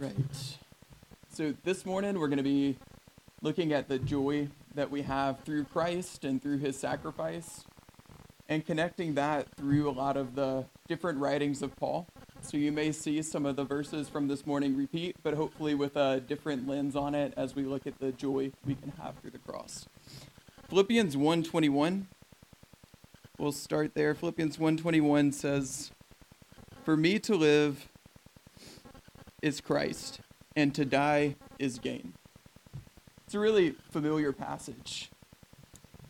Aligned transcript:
Right. 0.00 0.14
So 1.30 1.52
this 1.62 1.84
morning 1.84 2.18
we're 2.18 2.28
going 2.28 2.38
to 2.38 2.42
be 2.42 2.78
looking 3.42 3.74
at 3.74 3.86
the 3.86 3.98
joy 3.98 4.48
that 4.74 4.90
we 4.90 5.02
have 5.02 5.40
through 5.40 5.64
Christ 5.64 6.24
and 6.24 6.42
through 6.42 6.56
his 6.56 6.78
sacrifice 6.78 7.66
and 8.48 8.64
connecting 8.64 9.12
that 9.16 9.54
through 9.56 9.90
a 9.90 9.92
lot 9.92 10.16
of 10.16 10.36
the 10.36 10.64
different 10.88 11.18
writings 11.18 11.60
of 11.60 11.76
Paul. 11.76 12.06
So 12.40 12.56
you 12.56 12.72
may 12.72 12.92
see 12.92 13.20
some 13.20 13.44
of 13.44 13.56
the 13.56 13.64
verses 13.64 14.08
from 14.08 14.26
this 14.26 14.46
morning 14.46 14.74
repeat, 14.74 15.16
but 15.22 15.34
hopefully 15.34 15.74
with 15.74 15.96
a 15.96 16.18
different 16.18 16.66
lens 16.66 16.96
on 16.96 17.14
it 17.14 17.34
as 17.36 17.54
we 17.54 17.64
look 17.64 17.86
at 17.86 17.98
the 17.98 18.10
joy 18.10 18.52
we 18.64 18.76
can 18.76 18.94
have 19.02 19.18
through 19.18 19.32
the 19.32 19.38
cross. 19.38 19.86
Philippians 20.70 21.14
1:21 21.14 22.06
We'll 23.38 23.52
start 23.52 23.94
there. 23.94 24.14
Philippians 24.14 24.56
1:21 24.56 25.32
says, 25.32 25.90
"For 26.84 26.96
me 26.96 27.18
to 27.18 27.34
live 27.34 27.89
is 29.42 29.60
Christ, 29.60 30.20
and 30.54 30.74
to 30.74 30.84
die 30.84 31.36
is 31.58 31.78
gain." 31.78 32.14
It's 33.24 33.34
a 33.34 33.38
really 33.38 33.76
familiar 33.90 34.32
passage. 34.32 35.10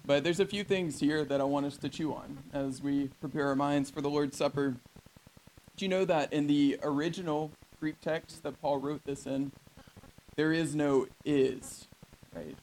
But 0.06 0.24
there's 0.24 0.40
a 0.40 0.46
few 0.46 0.64
things 0.64 0.98
here 0.98 1.24
that 1.24 1.40
I 1.40 1.44
want 1.44 1.66
us 1.66 1.76
to 1.76 1.88
chew 1.88 2.12
on 2.14 2.38
as 2.52 2.82
we 2.82 3.08
prepare 3.20 3.46
our 3.48 3.54
minds 3.54 3.90
for 3.90 4.00
the 4.00 4.10
Lord's 4.10 4.36
Supper. 4.36 4.76
Do 5.76 5.84
you 5.84 5.88
know 5.88 6.04
that 6.04 6.32
in 6.32 6.46
the 6.46 6.80
original 6.82 7.52
Greek 7.78 8.00
text 8.00 8.42
that 8.42 8.60
Paul 8.60 8.78
wrote 8.78 9.04
this 9.04 9.26
in, 9.26 9.52
there 10.36 10.52
is 10.52 10.74
no 10.74 11.06
is, 11.24 11.86
right? 12.34 12.56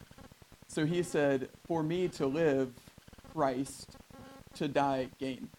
So 0.67 0.85
he 0.85 1.03
said, 1.03 1.49
For 1.65 1.83
me 1.83 2.07
to 2.09 2.27
live, 2.27 2.73
Christ, 3.33 3.95
to 4.55 4.67
die, 4.67 5.09
gain. 5.19 5.49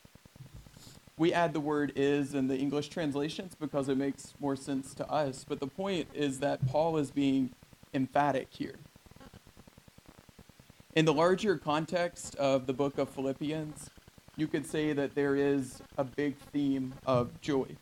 We 1.18 1.32
add 1.32 1.52
the 1.52 1.60
word 1.60 1.92
is 1.96 2.32
in 2.32 2.46
the 2.46 2.56
English 2.56 2.90
translations 2.90 3.56
because 3.58 3.88
it 3.88 3.98
makes 3.98 4.34
more 4.38 4.54
sense 4.54 4.94
to 4.94 5.10
us. 5.10 5.44
But 5.46 5.58
the 5.58 5.66
point 5.66 6.06
is 6.14 6.38
that 6.38 6.64
Paul 6.68 6.96
is 6.96 7.10
being 7.10 7.50
emphatic 7.92 8.48
here. 8.50 8.76
In 10.94 11.04
the 11.04 11.12
larger 11.12 11.58
context 11.58 12.36
of 12.36 12.66
the 12.66 12.72
book 12.72 12.98
of 12.98 13.08
Philippians, 13.10 13.90
you 14.36 14.46
could 14.46 14.64
say 14.64 14.92
that 14.92 15.16
there 15.16 15.34
is 15.34 15.82
a 15.96 16.04
big 16.04 16.36
theme 16.52 16.94
of 17.04 17.40
joy. 17.40 17.76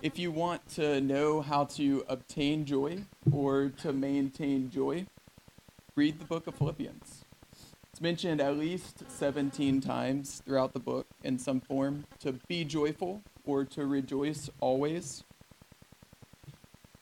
If 0.00 0.16
you 0.16 0.30
want 0.30 0.68
to 0.76 1.00
know 1.00 1.40
how 1.40 1.64
to 1.64 2.04
obtain 2.08 2.64
joy 2.64 3.04
or 3.32 3.70
to 3.82 3.92
maintain 3.92 4.70
joy, 4.70 5.06
read 5.96 6.20
the 6.20 6.24
book 6.24 6.46
of 6.46 6.54
Philippians. 6.54 7.24
It's 7.94 8.00
mentioned 8.00 8.40
at 8.40 8.58
least 8.58 9.04
17 9.06 9.80
times 9.80 10.42
throughout 10.44 10.72
the 10.72 10.80
book 10.80 11.06
in 11.22 11.38
some 11.38 11.60
form 11.60 12.06
to 12.18 12.32
be 12.48 12.64
joyful 12.64 13.22
or 13.46 13.64
to 13.66 13.86
rejoice 13.86 14.50
always. 14.58 15.22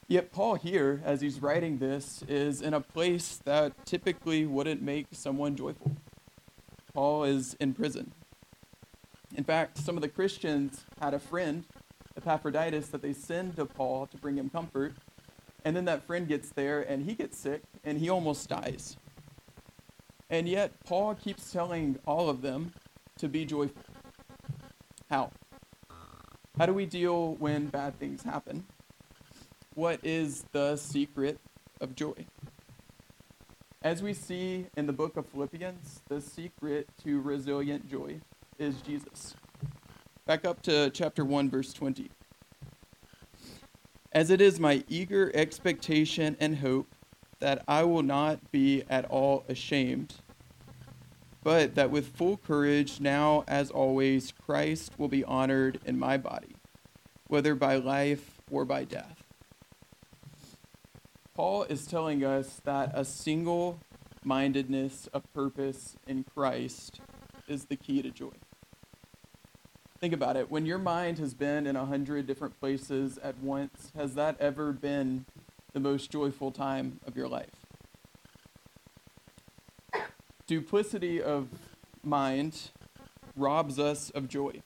Yet, 0.06 0.32
Paul 0.32 0.56
here, 0.56 1.00
as 1.02 1.22
he's 1.22 1.40
writing 1.40 1.78
this, 1.78 2.22
is 2.28 2.60
in 2.60 2.74
a 2.74 2.80
place 2.82 3.40
that 3.46 3.86
typically 3.86 4.44
wouldn't 4.44 4.82
make 4.82 5.06
someone 5.12 5.56
joyful. 5.56 5.96
Paul 6.92 7.24
is 7.24 7.54
in 7.54 7.72
prison. 7.72 8.12
In 9.34 9.44
fact, 9.44 9.78
some 9.78 9.96
of 9.96 10.02
the 10.02 10.10
Christians 10.10 10.84
had 11.00 11.14
a 11.14 11.18
friend, 11.18 11.64
Epaphroditus, 12.18 12.88
that 12.88 13.00
they 13.00 13.14
send 13.14 13.56
to 13.56 13.64
Paul 13.64 14.08
to 14.08 14.18
bring 14.18 14.36
him 14.36 14.50
comfort. 14.50 14.92
And 15.64 15.74
then 15.74 15.86
that 15.86 16.06
friend 16.06 16.28
gets 16.28 16.50
there 16.50 16.82
and 16.82 17.06
he 17.06 17.14
gets 17.14 17.38
sick 17.38 17.62
and 17.82 17.96
he 17.96 18.10
almost 18.10 18.46
dies. 18.50 18.98
And 20.32 20.48
yet, 20.48 20.72
Paul 20.86 21.14
keeps 21.14 21.52
telling 21.52 21.98
all 22.06 22.30
of 22.30 22.40
them 22.40 22.72
to 23.18 23.28
be 23.28 23.44
joyful. 23.44 23.82
How? 25.10 25.30
How 26.56 26.64
do 26.64 26.72
we 26.72 26.86
deal 26.86 27.34
when 27.34 27.66
bad 27.66 27.98
things 27.98 28.22
happen? 28.22 28.64
What 29.74 30.00
is 30.02 30.46
the 30.52 30.76
secret 30.76 31.38
of 31.82 31.94
joy? 31.94 32.24
As 33.82 34.02
we 34.02 34.14
see 34.14 34.68
in 34.74 34.86
the 34.86 34.92
book 34.94 35.18
of 35.18 35.26
Philippians, 35.26 36.00
the 36.08 36.22
secret 36.22 36.88
to 37.04 37.20
resilient 37.20 37.90
joy 37.90 38.18
is 38.58 38.80
Jesus. 38.80 39.34
Back 40.24 40.46
up 40.46 40.62
to 40.62 40.88
chapter 40.88 41.26
1, 41.26 41.50
verse 41.50 41.74
20. 41.74 42.08
As 44.12 44.30
it 44.30 44.40
is 44.40 44.58
my 44.58 44.82
eager 44.88 45.30
expectation 45.34 46.38
and 46.40 46.56
hope 46.56 46.86
that 47.42 47.64
I 47.66 47.82
will 47.82 48.04
not 48.04 48.52
be 48.52 48.84
at 48.88 49.04
all 49.06 49.44
ashamed, 49.48 50.14
but 51.42 51.74
that 51.74 51.90
with 51.90 52.14
full 52.14 52.36
courage, 52.36 53.00
now 53.00 53.42
as 53.48 53.68
always, 53.68 54.32
Christ 54.46 54.92
will 54.96 55.08
be 55.08 55.24
honored 55.24 55.80
in 55.84 55.98
my 55.98 56.16
body, 56.16 56.54
whether 57.26 57.56
by 57.56 57.74
life 57.74 58.40
or 58.48 58.64
by 58.64 58.84
death. 58.84 59.24
Paul 61.34 61.64
is 61.64 61.84
telling 61.84 62.24
us 62.24 62.60
that 62.62 62.92
a 62.94 63.04
single 63.04 63.80
mindedness 64.22 65.08
of 65.12 65.24
purpose 65.34 65.96
in 66.06 66.22
Christ 66.22 67.00
is 67.48 67.64
the 67.64 67.76
key 67.76 68.02
to 68.02 68.10
joy. 68.10 68.36
Think 69.98 70.14
about 70.14 70.36
it. 70.36 70.48
When 70.48 70.64
your 70.64 70.78
mind 70.78 71.18
has 71.18 71.34
been 71.34 71.66
in 71.66 71.74
a 71.74 71.86
hundred 71.86 72.28
different 72.28 72.60
places 72.60 73.18
at 73.18 73.36
once, 73.38 73.90
has 73.96 74.14
that 74.14 74.40
ever 74.40 74.70
been 74.70 75.26
the 75.72 75.80
most 75.80 76.10
joyful 76.10 76.50
time 76.50 77.00
of 77.06 77.16
your 77.16 77.28
life? 77.28 77.50
Duplicity 80.46 81.22
of 81.22 81.48
mind 82.02 82.70
robs 83.36 83.78
us 83.78 84.10
of 84.10 84.28
joy, 84.28 84.62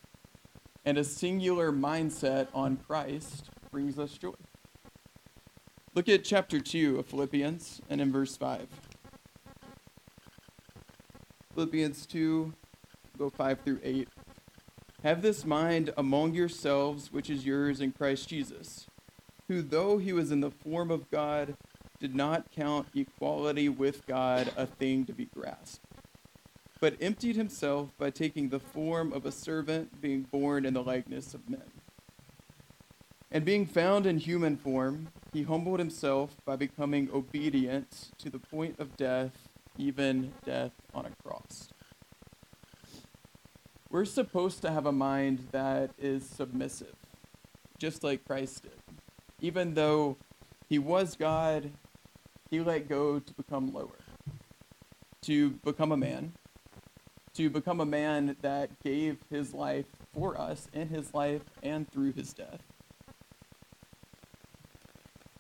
and 0.85 0.99
a 0.99 1.05
singular 1.05 1.71
mindset 1.71 2.49
on 2.55 2.77
Christ 2.77 3.51
brings 3.71 3.99
us 3.99 4.19
joy. 4.19 4.33
Look 5.95 6.09
at 6.09 6.25
chapter 6.25 6.61
2 6.61 6.99
of 6.99 7.07
Philippians 7.07 7.81
and 7.89 8.01
in 8.01 8.13
verse 8.13 8.37
5. 8.37 8.67
Philippians 11.55 12.05
2, 12.07 12.53
go 13.17 13.31
5 13.31 13.61
through 13.61 13.81
8. 13.83 14.09
Have 15.03 15.23
this 15.23 15.45
mind 15.45 15.93
among 15.97 16.35
yourselves, 16.35 17.13
which 17.13 17.31
is 17.31 17.47
yours 17.47 17.81
in 17.81 17.93
Christ 17.93 18.29
Jesus, 18.29 18.87
who, 19.49 19.63
though 19.63 19.99
he 19.99 20.13
was 20.13 20.31
in 20.31 20.41
the 20.41 20.51
form 20.51 20.91
of 20.91 21.11
God, 21.11 21.57
did 21.99 22.15
not 22.15 22.51
count 22.51 22.89
equality 22.95 23.69
with 23.69 24.07
God 24.07 24.53
a 24.57 24.67
thing 24.67 25.05
to 25.07 25.13
be 25.13 25.27
grasped, 25.27 25.85
but 26.81 26.97
emptied 27.01 27.37
himself 27.37 27.91
by 27.97 28.11
taking 28.11 28.49
the 28.49 28.61
form 28.61 29.13
of 29.13 29.25
a 29.25 29.33
servant, 29.33 30.01
being 30.01 30.23
born 30.23 30.67
in 30.67 30.75
the 30.75 30.83
likeness 30.83 31.33
of 31.33 31.49
men. 31.49 31.71
And 33.31 33.45
being 33.45 33.67
found 33.67 34.07
in 34.07 34.19
human 34.19 34.57
form, 34.57 35.09
he 35.33 35.43
humbled 35.43 35.79
himself 35.79 36.37
by 36.45 36.57
becoming 36.57 37.11
obedient 37.13 38.11
to 38.19 38.31
the 38.31 38.39
point 38.39 38.79
of 38.79 38.97
death, 38.97 39.49
even 39.77 40.33
death 40.45 40.73
on 40.95 41.07
a 41.07 41.11
cross. 41.23 41.69
We're 43.91 44.05
supposed 44.05 44.63
to 44.63 44.71
have 44.71 44.87
a 44.87 44.93
mind 44.93 45.49
that 45.53 45.91
is 45.99 46.29
submissive, 46.29 46.95
just 47.79 48.05
like 48.05 48.25
Christ 48.25 48.63
did. 48.63 48.86
Even 49.41 49.75
though 49.75 50.17
he 50.69 50.79
was 50.79 51.17
God, 51.17 51.73
he 52.51 52.61
let 52.61 52.89
go 52.89 53.19
to 53.19 53.35
become 53.35 53.73
lower, 53.73 53.99
to 55.23 55.51
become 55.65 55.93
a 55.93 55.97
man, 55.97 56.33
to 57.35 57.51
become 57.51 57.81
a 57.81 57.87
man 57.87 58.37
that 58.41 58.81
gave 58.83 59.19
his 59.31 59.53
life 59.53 59.87
for 60.15 60.41
us 60.41 60.69
in 60.73 60.89
his 60.89 61.13
life 61.13 61.43
and 61.63 61.91
through 61.91 62.13
his 62.13 62.33
death. 62.33 62.63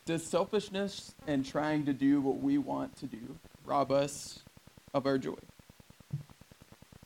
Does 0.04 0.24
selfishness 0.24 1.14
and 1.26 1.44
trying 1.44 1.84
to 1.86 1.92
do 1.92 2.20
what 2.20 2.40
we 2.40 2.58
want 2.58 2.96
to 2.98 3.06
do 3.06 3.38
rob 3.64 3.90
us 3.90 4.40
of 4.94 5.06
our 5.06 5.18
joy? 5.18 5.34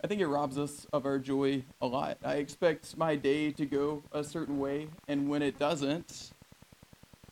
I 0.03 0.07
think 0.07 0.21
it 0.21 0.27
robs 0.27 0.59
us 0.59 0.87
of 0.93 1.07
our 1.07 1.19
joy 1.19 1.65
a 1.81 1.87
lot. 1.87 2.19
I 2.25 2.35
expect 2.35 2.97
my 2.97 3.17
day 3.17 3.53
to 3.53 3.65
go 3.65 4.03
a 4.13 4.25
certain 4.25 4.59
way, 4.59 4.89
and 5.09 5.29
when 5.29 5.41
it 5.41 5.59
doesn't, 5.59 6.33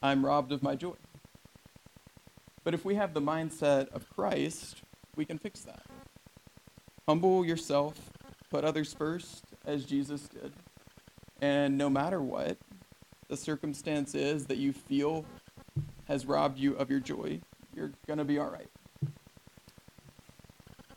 I'm 0.02 0.24
robbed 0.24 0.52
of 0.52 0.62
my 0.62 0.76
joy. 0.76 0.94
But 2.64 2.74
if 2.74 2.84
we 2.84 2.94
have 2.94 3.14
the 3.14 3.20
mindset 3.20 3.88
of 3.92 4.08
Christ, 4.10 4.82
we 5.16 5.24
can 5.24 5.38
fix 5.38 5.60
that. 5.62 5.82
Humble 7.08 7.44
yourself, 7.44 8.10
put 8.50 8.64
others 8.64 8.92
first, 8.92 9.44
as 9.66 9.84
Jesus 9.84 10.28
did. 10.28 10.52
And 11.40 11.78
no 11.78 11.88
matter 11.88 12.20
what 12.20 12.58
the 13.28 13.36
circumstance 13.36 14.14
is 14.14 14.46
that 14.46 14.58
you 14.58 14.72
feel 14.72 15.24
has 16.06 16.26
robbed 16.26 16.58
you 16.58 16.74
of 16.76 16.90
your 16.90 17.00
joy, 17.00 17.40
you're 17.74 17.92
going 18.06 18.18
to 18.18 18.24
be 18.24 18.38
all 18.38 18.50
right. 18.50 18.68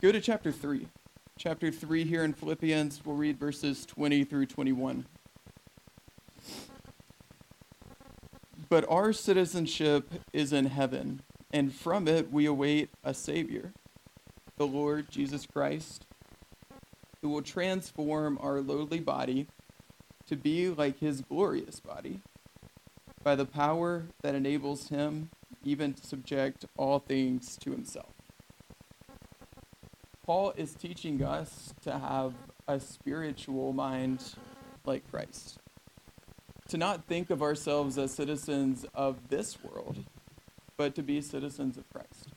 Go 0.01 0.11
to 0.11 0.19
chapter 0.19 0.51
3. 0.51 0.87
Chapter 1.37 1.71
3 1.71 2.03
here 2.05 2.23
in 2.23 2.33
Philippians, 2.33 3.01
we'll 3.05 3.15
read 3.15 3.39
verses 3.39 3.85
20 3.85 4.23
through 4.25 4.45
21. 4.45 5.05
But 8.71 8.85
our 8.87 9.11
citizenship 9.11 10.13
is 10.31 10.53
in 10.53 10.67
heaven 10.67 11.23
and 11.51 11.75
from 11.75 12.07
it 12.07 12.31
we 12.31 12.45
await 12.45 12.89
a 13.03 13.13
Savior, 13.13 13.73
the 14.55 14.65
Lord 14.65 15.11
Jesus 15.11 15.45
Christ, 15.45 16.05
who 17.21 17.27
will 17.27 17.41
transform 17.41 18.39
our 18.41 18.61
lowly 18.61 19.01
body 19.01 19.47
to 20.25 20.37
be 20.37 20.69
like 20.69 20.99
his 20.99 21.19
glorious 21.19 21.81
body 21.81 22.21
by 23.21 23.35
the 23.35 23.45
power 23.45 24.05
that 24.21 24.35
enables 24.35 24.87
him 24.87 25.31
even 25.65 25.93
to 25.93 26.07
subject 26.07 26.63
all 26.77 26.99
things 26.99 27.57
to 27.57 27.71
himself. 27.71 28.13
Paul 30.25 30.53
is 30.55 30.75
teaching 30.75 31.21
us 31.21 31.73
to 31.81 31.99
have 31.99 32.35
a 32.69 32.79
spiritual 32.79 33.73
mind 33.73 34.35
like 34.85 35.11
Christ, 35.11 35.57
to 36.71 36.77
not 36.77 37.03
think 37.03 37.29
of 37.29 37.41
ourselves 37.41 37.97
as 37.97 38.13
citizens 38.13 38.85
of 38.95 39.27
this 39.27 39.61
world, 39.61 40.05
but 40.77 40.95
to 40.95 41.03
be 41.03 41.19
citizens 41.19 41.75
of 41.75 41.83
Christ. 41.89 42.29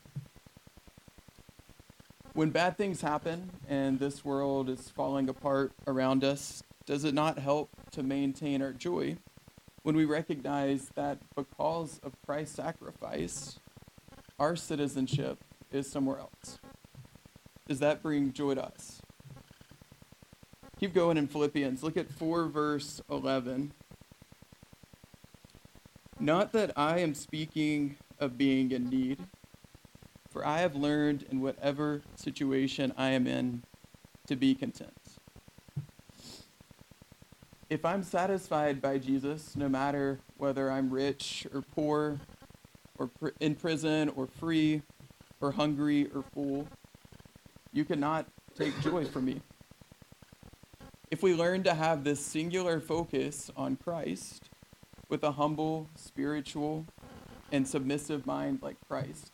When 2.33 2.51
bad 2.51 2.77
things 2.77 3.01
happen 3.01 3.51
and 3.69 4.01
this 4.01 4.25
world 4.25 4.69
is 4.69 4.91
falling 4.91 5.29
apart 5.29 5.71
around 5.87 6.25
us, 6.25 6.65
does 6.85 7.05
it 7.05 7.15
not 7.15 7.39
help 7.39 7.71
to 7.93 8.03
maintain 8.03 8.61
our 8.61 8.73
joy 8.73 9.19
when 9.85 9.95
we 9.95 10.05
recognize 10.05 10.91
that 10.97 11.19
because 11.37 12.01
of 12.03 12.15
Christ's 12.27 12.57
sacrifice, 12.57 13.61
our 14.41 14.57
citizenship 14.57 15.45
is 15.71 15.89
somewhere 15.89 16.19
else? 16.19 16.59
Does 17.69 17.79
that 17.79 18.03
bring 18.03 18.33
joy 18.33 18.57
to 18.57 18.65
us? 18.65 19.01
Keep 20.81 20.93
going 20.93 21.19
in 21.19 21.29
Philippians. 21.29 21.85
Look 21.85 21.97
at 21.97 22.11
4 22.11 22.47
verse 22.47 23.01
11. 23.09 23.73
Not 26.25 26.53
that 26.53 26.73
I 26.75 27.01
am 27.01 27.13
speaking 27.13 27.97
of 28.19 28.39
being 28.39 28.71
in 28.71 28.89
need, 28.89 29.19
for 30.31 30.43
I 30.47 30.61
have 30.61 30.75
learned 30.75 31.27
in 31.31 31.43
whatever 31.43 32.01
situation 32.15 32.95
I 32.97 33.11
am 33.11 33.27
in 33.27 33.63
to 34.29 34.35
be 34.35 34.55
content. 34.55 34.97
If 37.69 37.85
I'm 37.85 38.03
satisfied 38.03 38.81
by 38.81 38.97
Jesus, 38.97 39.55
no 39.55 39.69
matter 39.69 40.19
whether 40.39 40.71
I'm 40.71 40.89
rich 40.89 41.47
or 41.53 41.61
poor, 41.61 42.19
or 42.99 43.09
pr- 43.09 43.37
in 43.39 43.55
prison 43.55 44.09
or 44.17 44.27
free, 44.27 44.81
or 45.43 45.53
hungry 45.53 46.09
or 46.15 46.25
full, 46.33 46.67
you 47.75 47.85
cannot 47.85 48.25
take 48.57 48.81
joy 48.81 49.05
from 49.05 49.27
me. 49.27 49.43
If 51.11 51.23
we 51.23 51.35
learn 51.35 51.65
to 51.65 51.75
have 51.75 52.03
this 52.03 52.25
singular 52.25 52.81
focus 52.81 53.51
on 53.59 53.77
Christ 53.77 54.49
with 55.09 55.23
a 55.23 55.33
humble, 55.33 55.89
spiritual, 55.95 56.87
and 57.53 57.67
submissive 57.67 58.27
mind 58.27 58.61
like 58.63 58.77
Christ, 58.89 59.33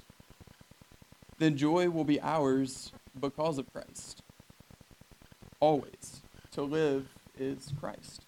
then 1.38 1.56
joy 1.56 1.88
will 1.88 2.04
be 2.04 2.20
ours 2.20 2.92
because 3.18 3.58
of 3.58 3.72
Christ. 3.72 4.22
Always. 5.58 6.22
To 6.52 6.62
live 6.62 7.08
is 7.38 7.72
Christ. 7.78 8.26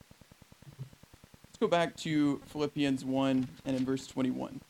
Let's 0.78 1.58
go 1.60 1.68
back 1.68 1.96
to 1.98 2.40
Philippians 2.46 3.04
1 3.04 3.48
and 3.64 3.76
in 3.76 3.84
verse 3.84 4.06
21. 4.06 4.60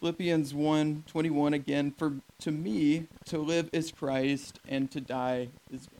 Philippians 0.00 0.54
1 0.54 1.04
21 1.06 1.54
again, 1.54 1.90
for 1.90 2.14
to 2.40 2.52
me 2.52 3.08
to 3.26 3.38
live 3.38 3.68
is 3.72 3.90
Christ 3.90 4.60
and 4.68 4.90
to 4.92 5.00
die 5.00 5.48
is 5.70 5.86
gain. 5.86 5.97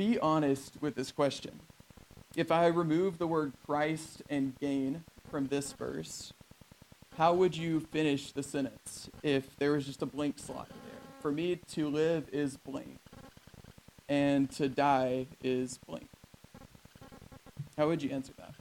Be 0.00 0.18
honest 0.18 0.78
with 0.80 0.94
this 0.94 1.12
question. 1.12 1.60
If 2.34 2.50
I 2.50 2.68
remove 2.68 3.18
the 3.18 3.26
word 3.26 3.52
Christ 3.66 4.22
and 4.30 4.58
gain 4.58 5.04
from 5.30 5.48
this 5.48 5.72
verse, 5.74 6.32
how 7.18 7.34
would 7.34 7.54
you 7.54 7.80
finish 7.80 8.32
the 8.32 8.42
sentence 8.42 9.10
if 9.22 9.54
there 9.58 9.72
was 9.72 9.84
just 9.84 10.00
a 10.00 10.06
blank 10.06 10.38
slot 10.38 10.68
there? 10.68 11.00
For 11.20 11.30
me 11.30 11.56
to 11.72 11.90
live 11.90 12.30
is 12.32 12.56
blank, 12.56 12.96
and 14.08 14.50
to 14.52 14.70
die 14.70 15.26
is 15.44 15.76
blank. 15.86 16.08
How 17.76 17.86
would 17.88 18.02
you 18.02 18.08
answer 18.08 18.32
that? 18.38 18.54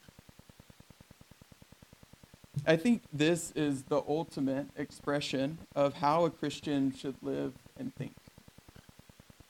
I 2.68 2.76
think 2.76 3.04
this 3.14 3.54
is 3.56 3.84
the 3.84 4.04
ultimate 4.10 4.72
expression 4.76 5.60
of 5.74 5.94
how 5.94 6.26
a 6.26 6.32
Christian 6.32 6.94
should 6.94 7.16
live 7.22 7.54
and 7.78 7.96
think. 7.96 8.16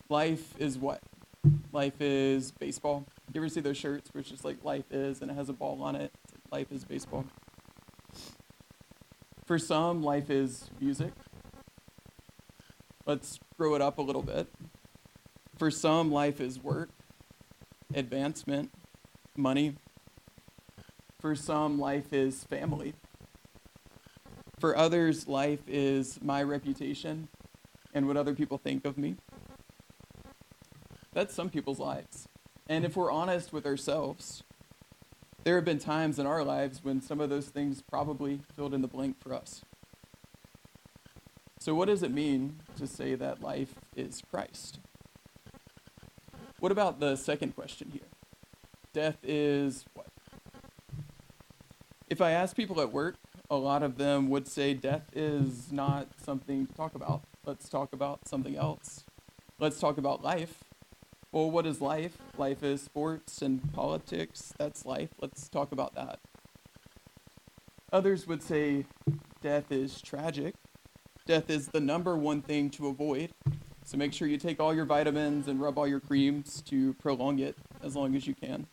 Life 0.07 0.53
is 0.59 0.77
what? 0.77 1.01
Life 1.71 2.01
is 2.01 2.51
baseball. 2.51 3.05
You 3.31 3.41
ever 3.41 3.49
see 3.49 3.61
those 3.61 3.77
shirts 3.77 4.09
where 4.11 4.21
it's 4.21 4.29
just 4.29 4.43
like 4.43 4.63
life 4.63 4.91
is 4.91 5.21
and 5.21 5.29
it 5.29 5.35
has 5.35 5.49
a 5.49 5.53
ball 5.53 5.83
on 5.83 5.95
it? 5.95 6.11
Life 6.51 6.71
is 6.71 6.83
baseball. 6.83 7.25
For 9.45 9.59
some, 9.59 10.01
life 10.01 10.29
is 10.31 10.69
music. 10.79 11.11
Let's 13.05 13.39
grow 13.57 13.75
it 13.75 13.81
up 13.81 13.99
a 13.99 14.01
little 14.01 14.23
bit. 14.23 14.47
For 15.57 15.69
some, 15.69 16.11
life 16.11 16.41
is 16.41 16.63
work, 16.63 16.89
advancement, 17.93 18.71
money. 19.35 19.75
For 21.19 21.35
some, 21.35 21.79
life 21.79 22.13
is 22.13 22.43
family. 22.45 22.93
For 24.59 24.75
others, 24.75 25.27
life 25.27 25.61
is 25.67 26.19
my 26.21 26.41
reputation 26.43 27.27
and 27.93 28.07
what 28.07 28.17
other 28.17 28.33
people 28.33 28.57
think 28.57 28.85
of 28.85 28.97
me. 28.97 29.15
That's 31.13 31.33
some 31.33 31.49
people's 31.49 31.79
lives. 31.79 32.27
And 32.67 32.85
if 32.85 32.95
we're 32.95 33.11
honest 33.11 33.51
with 33.51 33.65
ourselves, 33.65 34.43
there 35.43 35.55
have 35.55 35.65
been 35.65 35.79
times 35.79 36.19
in 36.19 36.27
our 36.27 36.43
lives 36.43 36.83
when 36.83 37.01
some 37.01 37.19
of 37.19 37.29
those 37.29 37.47
things 37.47 37.81
probably 37.81 38.41
filled 38.55 38.73
in 38.73 38.81
the 38.81 38.87
blank 38.87 39.19
for 39.19 39.33
us. 39.33 39.61
So, 41.59 41.73
what 41.73 41.87
does 41.87 42.03
it 42.03 42.11
mean 42.11 42.61
to 42.77 42.87
say 42.87 43.15
that 43.15 43.41
life 43.41 43.73
is 43.95 44.21
Christ? 44.29 44.79
What 46.59 46.71
about 46.71 46.99
the 46.99 47.15
second 47.15 47.55
question 47.55 47.89
here? 47.91 48.07
Death 48.93 49.17
is 49.23 49.85
what? 49.93 50.07
If 52.09 52.21
I 52.21 52.31
ask 52.31 52.55
people 52.55 52.81
at 52.81 52.91
work, 52.91 53.15
a 53.49 53.55
lot 53.55 53.83
of 53.83 53.97
them 53.97 54.29
would 54.29 54.47
say 54.47 54.73
death 54.73 55.09
is 55.13 55.71
not 55.71 56.09
something 56.23 56.67
to 56.67 56.73
talk 56.73 56.95
about. 56.95 57.23
Let's 57.45 57.67
talk 57.67 57.93
about 57.93 58.27
something 58.27 58.55
else. 58.55 59.03
Let's 59.59 59.79
talk 59.79 59.97
about 59.97 60.23
life. 60.23 60.63
Well, 61.31 61.51
what 61.51 61.65
is 61.65 61.79
life? 61.79 62.17
Life 62.37 62.63
is 62.63 62.81
sports 62.81 63.41
and 63.41 63.71
politics. 63.73 64.53
That's 64.57 64.85
life. 64.85 65.09
Let's 65.21 65.47
talk 65.47 65.71
about 65.71 65.93
that. 65.95 66.19
Others 67.91 68.27
would 68.27 68.41
say 68.41 68.85
death 69.41 69.71
is 69.71 70.01
tragic. 70.01 70.55
Death 71.25 71.49
is 71.49 71.67
the 71.67 71.79
number 71.79 72.17
one 72.17 72.41
thing 72.41 72.69
to 72.71 72.87
avoid. 72.87 73.31
So 73.83 73.97
make 73.97 74.13
sure 74.13 74.27
you 74.27 74.37
take 74.37 74.59
all 74.59 74.73
your 74.73 74.85
vitamins 74.85 75.47
and 75.47 75.61
rub 75.61 75.77
all 75.77 75.87
your 75.87 75.99
creams 75.99 76.61
to 76.63 76.93
prolong 76.95 77.39
it 77.39 77.55
as 77.83 77.95
long 77.95 78.15
as 78.15 78.25
you 78.25 78.33
can. 78.33 78.67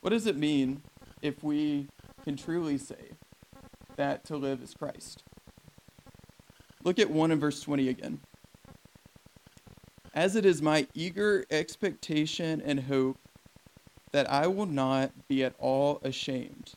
What 0.00 0.10
does 0.10 0.26
it 0.26 0.36
mean 0.36 0.82
if 1.22 1.42
we 1.42 1.88
can 2.22 2.36
truly 2.36 2.76
say 2.76 3.12
that 3.96 4.24
to 4.24 4.36
live 4.36 4.62
is 4.62 4.74
Christ. 4.74 5.22
Look 6.82 6.98
at 6.98 7.10
1 7.10 7.30
and 7.30 7.40
verse 7.40 7.60
20 7.60 7.88
again. 7.88 8.20
As 10.14 10.36
it 10.36 10.46
is 10.46 10.62
my 10.62 10.86
eager 10.94 11.44
expectation 11.50 12.62
and 12.64 12.84
hope 12.84 13.18
that 14.12 14.30
I 14.30 14.46
will 14.46 14.66
not 14.66 15.10
be 15.26 15.42
at 15.42 15.56
all 15.58 15.98
ashamed, 16.04 16.74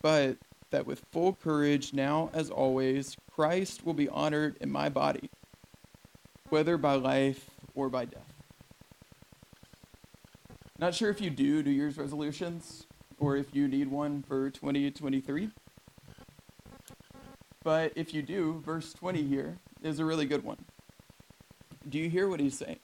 but 0.00 0.38
that 0.70 0.86
with 0.86 1.04
full 1.12 1.34
courage, 1.34 1.92
now 1.92 2.30
as 2.32 2.48
always, 2.48 3.14
Christ 3.30 3.84
will 3.84 3.92
be 3.92 4.08
honored 4.08 4.56
in 4.58 4.70
my 4.70 4.88
body, 4.88 5.28
whether 6.48 6.78
by 6.78 6.94
life 6.94 7.50
or 7.74 7.90
by 7.90 8.06
death. 8.06 8.32
Not 10.78 10.94
sure 10.94 11.10
if 11.10 11.20
you 11.20 11.28
do 11.28 11.62
New 11.62 11.70
Year's 11.70 11.98
resolutions 11.98 12.86
or 13.18 13.36
if 13.36 13.54
you 13.54 13.68
need 13.68 13.88
one 13.88 14.22
for 14.22 14.48
2023. 14.48 15.50
But 17.62 17.92
if 17.96 18.14
you 18.14 18.22
do, 18.22 18.62
verse 18.64 18.94
20 18.94 19.24
here 19.24 19.58
is 19.82 19.98
a 19.98 20.06
really 20.06 20.24
good 20.24 20.42
one. 20.42 20.64
Do 21.88 21.98
you 21.98 22.10
hear 22.10 22.28
what 22.28 22.40
he's 22.40 22.58
saying? 22.58 22.80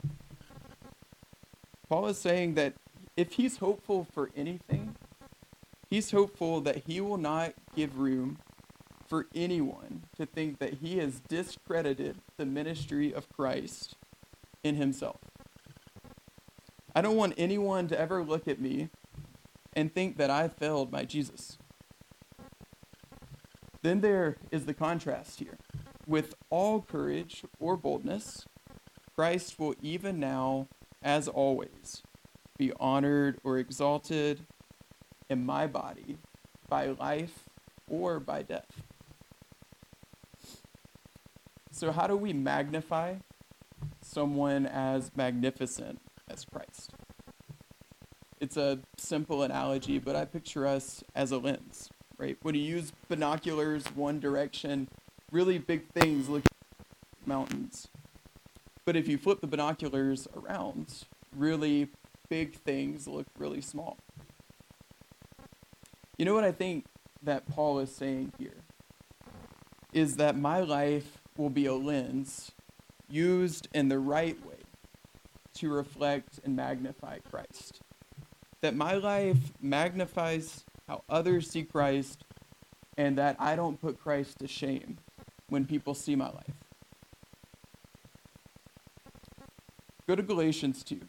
Paul 1.89 2.07
is 2.07 2.19
saying 2.19 2.55
that 2.55 2.75
if 3.17 3.33
he's 3.33 3.59
hopeful 3.59 4.07
for 4.13 4.31
anything, 4.35 4.97
he's 5.91 6.11
hopeful 6.11 6.61
that 6.63 6.85
he 6.87 7.01
will 7.01 7.19
not 7.19 7.53
give 7.77 7.99
room 7.99 8.39
for 9.07 9.27
anyone 9.35 10.05
to 10.17 10.25
think 10.25 10.59
that 10.59 10.75
he 10.75 10.99
has 10.99 11.21
discredited 11.21 12.17
the 12.37 12.47
ministry 12.47 13.13
of 13.13 13.29
Christ 13.29 13.97
in 14.63 14.77
himself. 14.77 15.19
I 16.95 17.03
don't 17.03 17.17
want 17.17 17.35
anyone 17.37 17.89
to 17.89 18.01
ever 18.01 18.23
look 18.23 18.49
at 18.49 18.61
me 18.61 18.89
and 19.75 19.93
think 19.93 20.17
that 20.17 20.31
I 20.31 20.49
failed 20.49 20.91
my 20.91 21.05
Jesus. 21.05 21.59
Then 23.83 24.01
there 24.01 24.39
is 24.51 24.65
the 24.65 24.75
contrast 24.75 25.41
here. 25.41 25.59
With 26.07 26.35
all 26.49 26.81
courage 26.81 27.45
or 27.59 27.77
boldness, 27.77 28.47
Christ 29.17 29.59
will 29.59 29.75
even 29.83 30.19
now, 30.19 30.69
as 31.03 31.29
always, 31.29 32.03
be 32.59 32.73
honored 32.79 33.39
or 33.45 33.59
exalted 33.59 34.47
in 35.29 35.45
my 35.45 35.67
body 35.67 36.19
by 36.69 36.87
life 36.87 37.45
or 37.89 38.21
by 38.21 38.43
death. 38.43 38.83
So, 41.71 41.93
how 41.93 42.07
do 42.07 42.17
we 42.17 42.33
magnify 42.33 43.17
someone 44.05 44.67
as 44.67 45.11
magnificent 45.17 46.01
as 46.29 46.45
Christ. 46.45 46.93
It's 48.41 48.57
a 48.57 48.81
simple 48.99 49.43
analogy, 49.43 49.99
but 49.99 50.17
I 50.17 50.25
picture 50.25 50.67
us 50.67 51.03
as 51.15 51.33
a 51.33 51.39
lens, 51.39 51.89
right? 52.19 52.37
When 52.43 52.55
you 52.55 52.61
use 52.61 52.93
binoculars 53.09 53.87
one 53.95 54.21
direction, 54.21 54.89
really 55.33 55.59
big 55.59 55.91
things 55.93 56.29
look 56.29 56.45
mountains. 57.25 57.89
But 58.85 58.97
if 58.97 59.09
you 59.09 59.17
flip 59.19 59.41
the 59.41 59.47
binoculars 59.47 60.29
around, 60.37 61.05
really 61.35 61.89
big 62.29 62.55
things 62.55 63.09
look 63.09 63.27
really 63.39 63.61
small. 63.61 63.99
You 66.19 66.25
know 66.25 66.35
what 66.35 66.45
I 66.45 66.53
think 66.53 66.85
that 67.23 67.47
Paul 67.47 67.79
is 67.79 67.95
saying 67.95 68.33
here? 68.39 68.63
Is 69.93 70.17
that 70.17 70.37
my 70.37 70.61
life 70.61 71.19
will 71.37 71.51
be 71.51 71.67
a 71.67 71.75
lens 71.75 72.53
used 73.09 73.69
in 73.73 73.89
the 73.89 73.99
right 73.99 74.45
way 74.45 74.55
to 75.55 75.73
reflect 75.73 76.41
and 76.45 76.57
magnify 76.57 77.19
Christ. 77.19 77.81
That 78.61 78.75
my 78.75 78.95
life 78.95 79.53
magnifies 79.61 80.65
how 80.89 81.03
others 81.09 81.51
see 81.51 81.63
Christ 81.63 82.25
and 82.97 83.17
that 83.19 83.37
I 83.39 83.57
don't 83.57 83.81
put 83.81 83.99
Christ 83.99 84.39
to 84.41 84.49
shame 84.49 84.99
when 85.49 85.65
people 85.65 85.95
see 85.95 86.17
my 86.17 86.31
life. 86.31 86.54
Go 90.07 90.15
to 90.15 90.23
Galatians 90.23 90.85
2. 90.85 91.01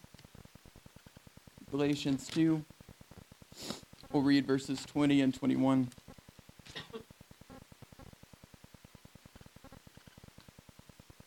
Galatians 1.70 2.28
2. 2.28 2.64
We'll 4.10 4.22
read 4.22 4.46
verses 4.46 4.86
20 4.86 5.20
and 5.20 5.34
21. 5.34 5.90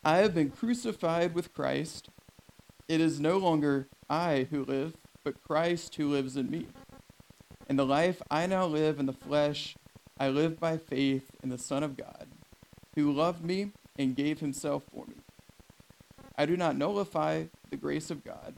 I 0.03 0.17
have 0.17 0.33
been 0.33 0.49
crucified 0.49 1.35
with 1.35 1.53
Christ. 1.53 2.09
It 2.87 2.99
is 2.99 3.19
no 3.19 3.37
longer 3.37 3.87
I 4.09 4.47
who 4.49 4.65
live, 4.65 4.95
but 5.23 5.43
Christ 5.43 5.93
who 5.93 6.09
lives 6.09 6.35
in 6.35 6.49
me. 6.49 6.65
And 7.67 7.77
the 7.77 7.85
life 7.85 8.19
I 8.31 8.47
now 8.47 8.65
live 8.65 8.99
in 8.99 9.05
the 9.05 9.13
flesh, 9.13 9.75
I 10.19 10.29
live 10.29 10.59
by 10.59 10.79
faith 10.79 11.29
in 11.43 11.49
the 11.49 11.59
Son 11.59 11.83
of 11.83 11.95
God, 11.95 12.29
who 12.95 13.11
loved 13.11 13.45
me 13.45 13.73
and 13.95 14.15
gave 14.15 14.39
himself 14.39 14.81
for 14.91 15.05
me. 15.05 15.17
I 16.35 16.47
do 16.47 16.57
not 16.57 16.75
nullify 16.75 17.43
the 17.69 17.77
grace 17.77 18.09
of 18.09 18.23
God, 18.23 18.55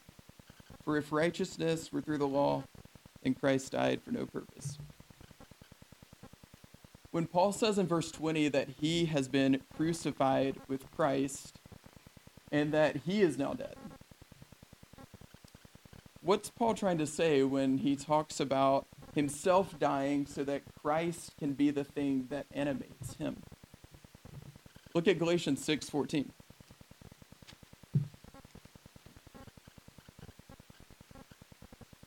for 0.84 0.98
if 0.98 1.12
righteousness 1.12 1.92
were 1.92 2.02
through 2.02 2.18
the 2.18 2.28
law, 2.28 2.64
then 3.24 3.34
Christ 3.34 3.72
died 3.72 4.02
for 4.02 4.12
no 4.12 4.26
purpose. 4.26 4.78
When 7.12 7.28
Paul 7.28 7.52
says 7.52 7.78
in 7.78 7.88
verse 7.88 8.12
20 8.12 8.48
that 8.50 8.70
he 8.80 9.06
has 9.06 9.28
been 9.28 9.62
crucified 9.76 10.56
with 10.68 10.90
Christ 10.92 11.60
and 12.52 12.74
that 12.74 12.98
he 13.06 13.22
is 13.22 13.38
now 13.38 13.54
dead, 13.54 13.76
what's 16.22 16.50
Paul 16.50 16.74
trying 16.74 16.98
to 17.00 17.08
say 17.08 17.44
when 17.44 17.80
he 17.80 17.98
talks 17.98 18.40
about 18.40 18.88
himself 19.14 19.78
dying 19.78 20.26
so 20.26 20.46
that 20.46 20.62
Christ 20.82 21.34
can 21.38 21.54
be 21.54 21.70
the 21.70 21.84
thing 21.84 22.28
that 22.30 22.46
animates 22.54 23.16
him? 23.16 23.44
Look 24.94 25.08
at 25.08 25.20
Galatians 25.20 25.64
6:14. 25.66 26.32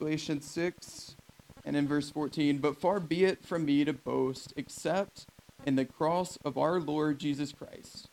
Galatians 0.05 0.45
6 0.51 1.17
and 1.65 1.75
in 1.75 1.89
verse 1.89 2.11
14, 2.11 2.59
but 2.59 2.79
far 2.79 3.01
be 3.01 3.25
it 3.25 3.43
from 3.43 3.65
me 3.65 3.87
to 3.87 3.95
boast 3.95 4.53
except 4.55 5.25
in 5.65 5.77
the 5.77 5.87
cross 5.87 6.37
of 6.45 6.59
our 6.59 6.79
Lord 6.79 7.19
Jesus 7.19 7.53
Christ, 7.53 8.11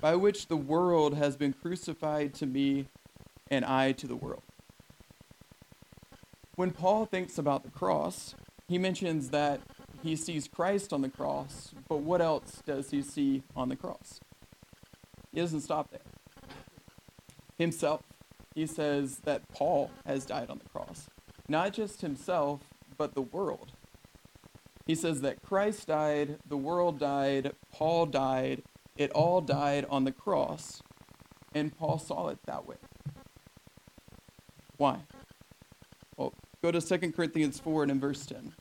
by 0.00 0.14
which 0.14 0.46
the 0.46 0.56
world 0.56 1.16
has 1.16 1.36
been 1.36 1.52
crucified 1.52 2.32
to 2.34 2.46
me 2.46 2.86
and 3.50 3.64
I 3.64 3.90
to 3.90 4.06
the 4.06 4.14
world. 4.14 4.44
When 6.54 6.70
Paul 6.70 7.06
thinks 7.06 7.38
about 7.38 7.64
the 7.64 7.70
cross, 7.70 8.36
he 8.68 8.78
mentions 8.78 9.30
that 9.30 9.60
he 10.04 10.14
sees 10.14 10.46
Christ 10.46 10.92
on 10.92 11.02
the 11.02 11.08
cross, 11.08 11.74
but 11.88 12.02
what 12.02 12.20
else 12.20 12.62
does 12.64 12.92
he 12.92 13.02
see 13.02 13.42
on 13.56 13.68
the 13.68 13.74
cross? 13.74 14.20
He 15.32 15.40
doesn't 15.40 15.62
stop 15.62 15.90
there. 15.90 16.02
Himself, 17.58 18.02
he 18.54 18.64
says 18.68 19.18
that 19.24 19.48
Paul 19.48 19.90
has 20.06 20.24
died 20.24 20.50
on 20.50 20.58
the. 20.58 20.65
Not 21.48 21.72
just 21.72 22.00
himself, 22.00 22.60
but 22.96 23.14
the 23.14 23.22
world. 23.22 23.72
He 24.86 24.94
says 24.94 25.20
that 25.22 25.42
Christ 25.42 25.88
died, 25.88 26.38
the 26.48 26.56
world 26.56 26.98
died, 26.98 27.52
Paul 27.72 28.06
died, 28.06 28.62
it 28.96 29.10
all 29.10 29.40
died 29.40 29.84
on 29.90 30.04
the 30.04 30.12
cross, 30.12 30.82
and 31.54 31.76
Paul 31.76 31.98
saw 31.98 32.28
it 32.28 32.38
that 32.46 32.66
way. 32.66 32.76
Why? 34.76 34.98
Well, 36.16 36.32
go 36.62 36.70
to 36.70 36.80
2 36.80 37.12
Corinthians 37.12 37.58
4 37.58 37.82
and 37.84 37.92
in 37.92 38.00
verse 38.00 38.26
10. 38.26 38.52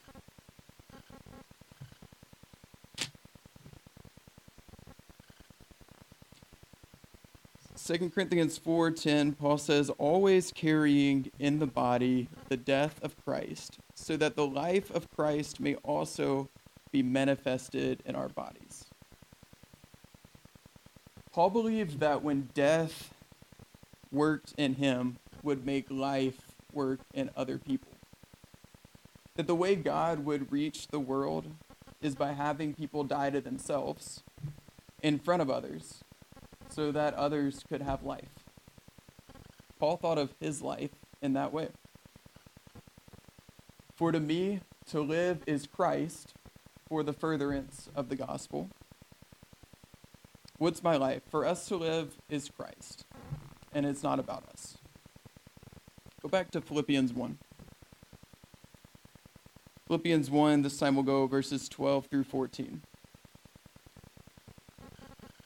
2 7.85 8.09
Corinthians 8.09 8.57
4:10 8.57 9.37
Paul 9.37 9.59
says 9.59 9.91
always 9.99 10.51
carrying 10.51 11.31
in 11.37 11.59
the 11.59 11.67
body 11.67 12.27
the 12.49 12.57
death 12.57 12.99
of 13.03 13.15
Christ 13.23 13.77
so 13.93 14.17
that 14.17 14.35
the 14.35 14.47
life 14.47 14.89
of 14.89 15.11
Christ 15.11 15.59
may 15.59 15.75
also 15.75 16.49
be 16.91 17.03
manifested 17.03 18.01
in 18.03 18.15
our 18.15 18.27
bodies. 18.27 18.85
Paul 21.31 21.51
believed 21.51 21.99
that 21.99 22.23
when 22.23 22.49
death 22.55 23.13
worked 24.11 24.55
in 24.57 24.75
him 24.75 25.17
would 25.43 25.63
make 25.63 25.91
life 25.91 26.55
work 26.73 27.01
in 27.13 27.29
other 27.37 27.59
people. 27.59 27.91
That 29.35 29.45
the 29.45 29.53
way 29.53 29.75
God 29.75 30.25
would 30.25 30.51
reach 30.51 30.87
the 30.87 30.99
world 30.99 31.51
is 32.01 32.15
by 32.15 32.33
having 32.33 32.73
people 32.73 33.03
die 33.03 33.29
to 33.29 33.41
themselves 33.41 34.23
in 35.03 35.19
front 35.19 35.43
of 35.43 35.51
others 35.51 36.03
so 36.69 36.91
that 36.91 37.13
others 37.13 37.63
could 37.67 37.81
have 37.81 38.03
life. 38.03 38.45
Paul 39.79 39.97
thought 39.97 40.17
of 40.17 40.33
his 40.39 40.61
life 40.61 40.91
in 41.21 41.33
that 41.33 41.53
way. 41.53 41.69
For 43.95 44.11
to 44.11 44.19
me, 44.19 44.61
to 44.87 45.01
live 45.01 45.41
is 45.47 45.67
Christ 45.67 46.33
for 46.87 47.03
the 47.03 47.13
furtherance 47.13 47.89
of 47.95 48.09
the 48.09 48.15
gospel. 48.15 48.69
What's 50.57 50.83
my 50.83 50.95
life? 50.95 51.23
For 51.29 51.45
us 51.45 51.67
to 51.67 51.75
live 51.75 52.17
is 52.29 52.49
Christ, 52.49 53.05
and 53.73 53.85
it's 53.85 54.03
not 54.03 54.19
about 54.19 54.45
us. 54.49 54.77
Go 56.21 56.29
back 56.29 56.51
to 56.51 56.61
Philippians 56.61 57.13
1. 57.13 57.37
Philippians 59.87 60.31
1, 60.31 60.61
this 60.61 60.77
time 60.77 60.95
we'll 60.95 61.03
go 61.03 61.27
verses 61.27 61.69
12 61.69 62.07
through 62.07 62.23
14. 62.23 62.81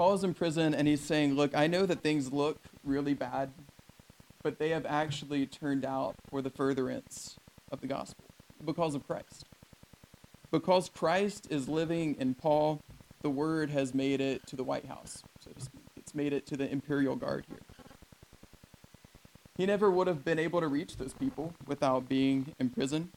Paul 0.00 0.14
is 0.14 0.24
in 0.24 0.32
prison 0.32 0.72
and 0.72 0.88
he's 0.88 1.02
saying, 1.02 1.34
Look, 1.34 1.54
I 1.54 1.66
know 1.66 1.84
that 1.84 2.00
things 2.00 2.32
look 2.32 2.56
really 2.82 3.12
bad, 3.12 3.52
but 4.42 4.58
they 4.58 4.70
have 4.70 4.86
actually 4.86 5.44
turned 5.44 5.84
out 5.84 6.14
for 6.30 6.40
the 6.40 6.48
furtherance 6.48 7.36
of 7.70 7.82
the 7.82 7.86
gospel 7.86 8.24
because 8.64 8.94
of 8.94 9.06
Christ. 9.06 9.44
Because 10.50 10.88
Christ 10.88 11.48
is 11.50 11.68
living 11.68 12.16
in 12.18 12.32
Paul, 12.32 12.80
the 13.20 13.28
word 13.28 13.68
has 13.68 13.92
made 13.92 14.22
it 14.22 14.46
to 14.46 14.56
the 14.56 14.64
White 14.64 14.86
House, 14.86 15.22
so 15.38 15.50
to 15.50 15.60
speak. 15.60 15.82
It's 15.98 16.14
made 16.14 16.32
it 16.32 16.46
to 16.46 16.56
the 16.56 16.66
Imperial 16.66 17.14
Guard 17.14 17.44
here. 17.46 17.60
He 19.58 19.66
never 19.66 19.90
would 19.90 20.06
have 20.06 20.24
been 20.24 20.38
able 20.38 20.62
to 20.62 20.68
reach 20.68 20.96
those 20.96 21.12
people 21.12 21.52
without 21.66 22.08
being 22.08 22.54
in 22.58 22.70
prison. 22.70 23.10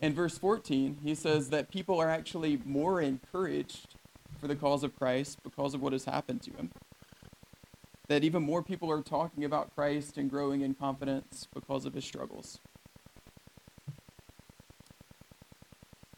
In 0.00 0.14
verse 0.14 0.38
14, 0.38 1.00
he 1.04 1.14
says 1.14 1.50
that 1.50 1.70
people 1.70 2.00
are 2.00 2.08
actually 2.08 2.62
more 2.64 3.02
encouraged 3.02 3.87
for 4.40 4.48
the 4.48 4.56
cause 4.56 4.84
of 4.84 4.96
Christ 4.96 5.38
because 5.42 5.74
of 5.74 5.82
what 5.82 5.92
has 5.92 6.04
happened 6.04 6.42
to 6.42 6.50
him. 6.52 6.70
That 8.08 8.24
even 8.24 8.42
more 8.42 8.62
people 8.62 8.90
are 8.90 9.02
talking 9.02 9.44
about 9.44 9.74
Christ 9.74 10.16
and 10.16 10.30
growing 10.30 10.62
in 10.62 10.74
confidence 10.74 11.46
because 11.52 11.84
of 11.84 11.94
his 11.94 12.04
struggles. 12.04 12.58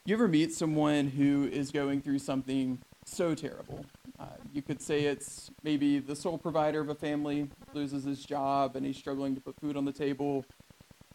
You 0.04 0.14
ever 0.14 0.28
meet 0.28 0.52
someone 0.52 1.08
who 1.08 1.48
is 1.50 1.70
going 1.70 2.00
through 2.02 2.20
something 2.20 2.80
so 3.04 3.34
terrible? 3.34 3.84
Uh, 4.18 4.26
you 4.52 4.62
could 4.62 4.80
say 4.82 5.04
it's 5.04 5.50
maybe 5.62 5.98
the 5.98 6.16
sole 6.16 6.38
provider 6.38 6.80
of 6.80 6.88
a 6.88 6.94
family 6.94 7.48
loses 7.74 8.04
his 8.04 8.24
job 8.24 8.76
and 8.76 8.84
he's 8.84 8.96
struggling 8.96 9.34
to 9.34 9.40
put 9.40 9.58
food 9.60 9.76
on 9.76 9.84
the 9.84 9.92
table. 9.92 10.44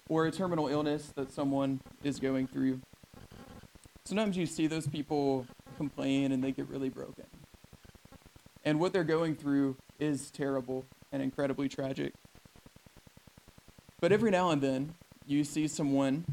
or 0.07 0.27
a 0.27 0.31
terminal 0.31 0.67
illness 0.67 1.11
that 1.15 1.31
someone 1.31 1.81
is 2.03 2.19
going 2.19 2.47
through. 2.47 2.79
Sometimes 4.05 4.37
you 4.37 4.45
see 4.45 4.67
those 4.67 4.87
people 4.87 5.47
complain 5.75 6.31
and 6.31 6.43
they 6.43 6.51
get 6.51 6.67
really 6.67 6.89
broken. 6.89 7.25
And 8.63 8.79
what 8.79 8.93
they're 8.93 9.03
going 9.03 9.35
through 9.35 9.77
is 9.99 10.31
terrible 10.31 10.85
and 11.11 11.21
incredibly 11.21 11.69
tragic. 11.69 12.13
But 14.01 14.11
every 14.11 14.31
now 14.31 14.49
and 14.49 14.61
then, 14.61 14.95
you 15.25 15.43
see 15.43 15.67
someone 15.67 16.25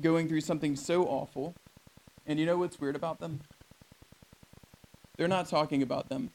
going 0.00 0.28
through 0.28 0.40
something 0.40 0.74
so 0.76 1.04
awful, 1.04 1.54
and 2.26 2.38
you 2.38 2.46
know 2.46 2.56
what's 2.56 2.80
weird 2.80 2.96
about 2.96 3.20
them? 3.20 3.40
They're 5.16 5.28
not 5.28 5.48
talking 5.48 5.82
about 5.82 6.08
them. 6.08 6.30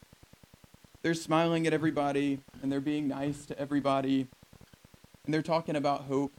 They're 1.02 1.14
smiling 1.14 1.66
at 1.68 1.74
everybody, 1.74 2.40
and 2.62 2.72
they're 2.72 2.80
being 2.80 3.08
nice 3.08 3.46
to 3.48 3.60
everybody, 3.60 4.28
and 5.26 5.34
they're 5.34 5.42
talking 5.42 5.76
about 5.76 6.02
hope. 6.04 6.32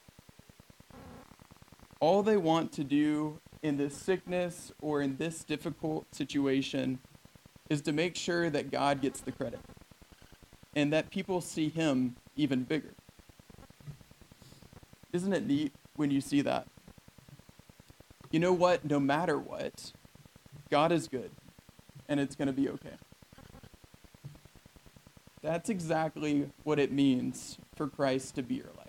All 2.00 2.22
they 2.22 2.36
want 2.36 2.72
to 2.72 2.84
do 2.84 3.40
in 3.62 3.76
this 3.76 3.96
sickness 3.96 4.72
or 4.80 5.00
in 5.02 5.16
this 5.16 5.44
difficult 5.44 6.14
situation 6.14 6.98
is 7.68 7.82
to 7.82 7.92
make 7.92 8.16
sure 8.16 8.50
that 8.50 8.70
God 8.70 9.00
gets 9.00 9.20
the 9.20 9.32
credit 9.32 9.60
and 10.74 10.92
that 10.92 11.10
people 11.10 11.40
see 11.40 11.68
him 11.68 12.16
even 12.36 12.62
bigger. 12.62 12.94
Isn't 15.12 15.32
it 15.32 15.46
neat 15.46 15.72
when 15.96 16.10
you 16.10 16.20
see 16.20 16.40
that? 16.42 16.66
You 18.30 18.40
know 18.40 18.52
what? 18.52 18.84
No 18.84 19.00
matter 19.00 19.38
what, 19.38 19.92
God 20.70 20.92
is 20.92 21.08
good 21.08 21.30
and 22.08 22.20
it's 22.20 22.36
going 22.36 22.46
to 22.46 22.52
be 22.52 22.68
okay. 22.68 22.94
That's 25.42 25.68
exactly 25.68 26.50
what 26.64 26.78
it 26.78 26.92
means 26.92 27.58
for 27.76 27.88
Christ 27.88 28.34
to 28.34 28.42
be 28.42 28.56
your 28.56 28.72
life. 28.76 28.87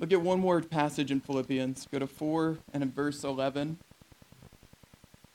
Look 0.00 0.12
at 0.12 0.22
one 0.22 0.38
more 0.38 0.60
passage 0.60 1.10
in 1.10 1.18
Philippians. 1.18 1.88
Go 1.90 1.98
to 1.98 2.06
4 2.06 2.58
and 2.72 2.84
in 2.84 2.92
verse 2.92 3.24
11. 3.24 3.78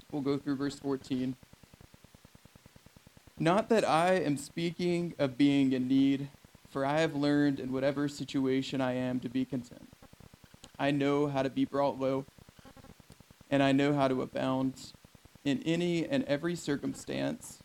We'll 0.09 0.21
go 0.21 0.37
through 0.37 0.55
verse 0.55 0.79
14. 0.79 1.35
Not 3.37 3.67
that 3.67 3.83
I 3.83 4.13
am 4.13 4.37
speaking 4.37 5.15
of 5.19 5.37
being 5.37 5.73
in 5.73 5.89
need, 5.89 6.29
for 6.69 6.85
I 6.85 7.01
have 7.01 7.13
learned 7.13 7.59
in 7.59 7.73
whatever 7.73 8.07
situation 8.07 8.79
I 8.79 8.93
am 8.93 9.19
to 9.19 9.27
be 9.27 9.43
content. 9.43 9.89
I 10.79 10.91
know 10.91 11.27
how 11.27 11.43
to 11.43 11.49
be 11.49 11.65
brought 11.65 11.99
low, 11.99 12.25
and 13.49 13.61
I 13.61 13.73
know 13.73 13.93
how 13.93 14.07
to 14.07 14.21
abound. 14.21 14.93
In 15.43 15.61
any 15.63 16.07
and 16.07 16.23
every 16.23 16.55
circumstance, 16.55 17.59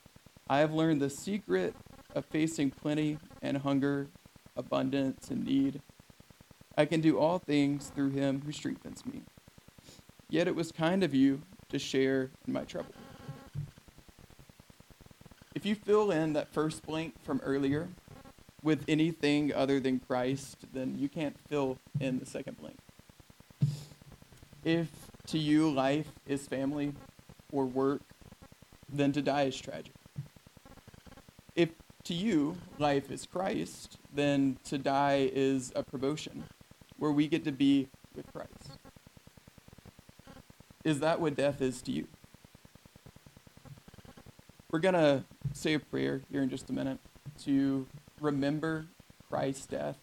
I 0.51 0.59
have 0.59 0.73
learned 0.73 1.01
the 1.01 1.11
secret 1.11 1.77
of 2.13 2.25
facing 2.25 2.73
plenty 2.73 3.19
and 3.41 3.59
hunger, 3.59 4.09
abundance 4.57 5.31
and 5.31 5.45
need. 5.45 5.81
I 6.79 6.85
can 6.85 7.01
do 7.01 7.19
all 7.19 7.41
things 7.41 7.91
through 7.93 8.11
him 8.11 8.41
who 8.47 8.53
strengthens 8.53 9.05
me. 9.05 9.23
Yet 10.31 10.47
it 10.47 10.55
was 10.55 10.71
kind 10.71 11.03
of 11.03 11.13
you 11.13 11.43
to 11.71 11.79
share 11.79 12.31
in 12.47 12.53
my 12.53 12.63
trouble. 12.63 12.95
If 15.57 15.67
you 15.67 15.75
fill 15.75 16.13
in 16.13 16.35
that 16.35 16.55
first 16.55 16.87
blank 16.87 17.21
from 17.25 17.41
earlier 17.43 17.89
with 18.63 18.85
anything 18.87 19.53
other 19.53 19.81
than 19.81 19.99
Christ, 19.99 20.67
then 20.73 20.97
you 20.97 21.09
can't 21.09 21.37
fill 21.49 21.79
in 21.99 22.21
the 22.21 22.27
second 22.27 22.59
blank. 22.59 22.79
If 24.63 24.89
to 25.27 25.39
you 25.39 25.69
life 25.69 26.13
is 26.29 26.47
family 26.47 26.93
or 27.51 27.65
work, 27.65 28.03
then 28.89 29.11
to 29.15 29.21
die 29.21 29.47
is 29.47 29.61
tragic. 29.61 29.95
If 31.57 31.71
to 32.05 32.15
you 32.15 32.57
life 32.79 33.11
is 33.11 33.27
Christ, 33.27 33.99
then 34.15 34.59
to 34.67 34.79
die 34.79 35.29
is 35.33 35.73
a 35.75 35.83
promotion 35.83 36.45
where 36.99 37.13
we 37.13 37.29
get 37.29 37.45
to 37.45 37.53
be 37.53 37.89
with 38.15 38.31
Christ. 38.33 38.79
Is 40.85 41.01
that 41.01 41.21
what 41.21 41.37
death 41.37 41.61
is 41.61 41.83
to 41.83 41.93
you? 41.93 42.09
We're 44.71 44.81
going 44.81 44.95
to 44.95 45.25
say 45.53 45.75
a 45.75 45.79
prayer 45.79 46.23
here 46.31 46.43
in 46.43 46.51
just 46.51 46.69
a 46.71 46.73
minute 46.73 46.99
to 47.45 47.87
remember 48.21 48.87
Christ's 49.29 49.67
death, 49.67 49.97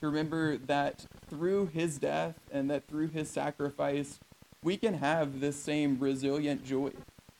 to 0.00 0.06
remember 0.06 0.56
that 0.58 1.06
through 1.28 1.66
his 1.66 1.98
death 1.98 2.34
and 2.50 2.70
that 2.70 2.86
through 2.86 3.08
his 3.08 3.30
sacrifice, 3.30 4.18
we 4.62 4.76
can 4.76 4.94
have 4.94 5.40
this 5.40 5.56
same 5.56 5.98
resilient 5.98 6.64
joy 6.64 6.90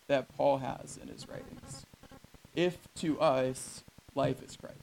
that 0.06 0.28
Paul 0.36 0.58
has 0.58 0.98
in 1.00 1.08
his 1.08 1.28
writings. 1.28 1.84
If 2.54 2.78
to 2.96 3.20
us 3.20 3.84
life 4.14 4.42
is 4.42 4.56
Christ. 4.56 4.76